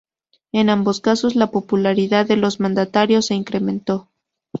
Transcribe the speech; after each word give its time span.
En 0.51 0.71
ambos 0.71 0.99
casos, 0.99 1.35
la 1.35 1.51
popularidad 1.51 2.25
de 2.25 2.35
los 2.35 2.59
mandatarios 2.59 3.27
se 3.27 3.35
incrementó. 3.35 4.09